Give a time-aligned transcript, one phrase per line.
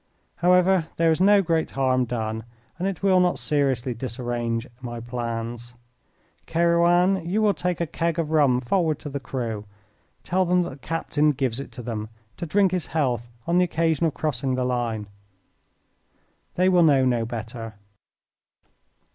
[0.37, 2.43] However, there is no great harm done,
[2.79, 5.75] and it will not seriously disarrange my plans.
[6.47, 9.65] "Kerouan, you will take a keg of rum forward to the crew and
[10.23, 13.63] tell them that the captain gives it to them to drink his health on the
[13.65, 15.05] occasion of crossing the line.
[16.55, 17.75] "They will know no better.